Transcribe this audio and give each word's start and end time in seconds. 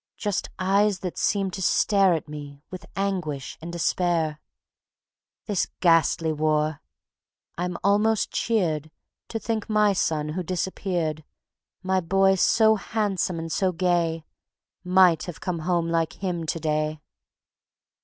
Just 0.17 0.49
eyes 0.57 1.01
that 1.01 1.19
seemed 1.19 1.53
to 1.53 1.61
stare 1.61 2.15
At 2.15 2.27
me 2.27 2.63
with 2.71 2.87
anguish 2.95 3.55
and 3.61 3.71
despair. 3.71 4.39
This 5.45 5.67
ghastly 5.79 6.33
war! 6.33 6.81
I'm 7.55 7.77
almost 7.83 8.31
cheered 8.31 8.89
To 9.27 9.37
think 9.37 9.69
my 9.69 9.93
son 9.93 10.29
who 10.29 10.41
disappeared, 10.41 11.23
My 11.83 11.99
boy 11.99 12.33
so 12.33 12.73
handsome 12.77 13.37
and 13.37 13.51
so 13.51 13.71
gay, 13.71 14.25
Might 14.83 15.25
have 15.25 15.39
come 15.39 15.59
home 15.59 15.87
like 15.87 16.13
him 16.13 16.47
to 16.47 16.59
day." 16.59 16.99